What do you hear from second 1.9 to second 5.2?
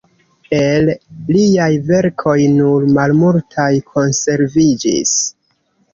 verkoj nur malmultaj konserviĝis.